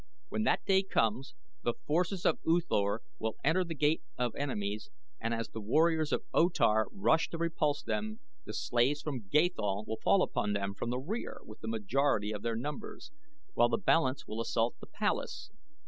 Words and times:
When 0.29 0.41
that 0.45 0.65
day 0.65 0.81
comes 0.81 1.35
the 1.61 1.75
forces 1.85 2.25
of 2.25 2.39
U 2.43 2.59
Thor 2.59 3.03
will 3.19 3.35
enter 3.43 3.63
the 3.63 3.75
Gate 3.75 4.01
of 4.17 4.33
Enemies 4.35 4.89
and 5.19 5.31
as 5.31 5.49
the 5.49 5.61
warriors 5.61 6.11
of 6.11 6.23
O 6.33 6.49
Tar 6.49 6.87
rush 6.91 7.29
to 7.29 7.37
repulse 7.37 7.83
them 7.83 8.19
the 8.43 8.53
slaves 8.55 9.03
from 9.03 9.27
Gathol 9.29 9.85
will 9.85 9.99
fall 10.03 10.23
upon 10.23 10.53
them 10.53 10.73
from 10.73 10.89
the 10.89 10.97
rear 10.97 11.41
with 11.45 11.59
the 11.59 11.67
majority 11.67 12.31
of 12.31 12.41
their 12.41 12.55
numbers, 12.55 13.11
while 13.53 13.69
the 13.69 13.77
balance 13.77 14.25
will 14.25 14.41
assault 14.41 14.75
the 14.79 14.87
palace. 14.87 15.51